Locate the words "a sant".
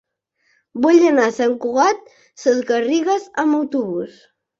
1.31-1.53